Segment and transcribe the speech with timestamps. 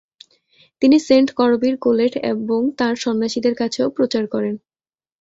[0.81, 4.55] তিনি সেন্ট করবির কোলেট এবং তার সন্ন্যাসীদের কাছেও প্রচার করেন।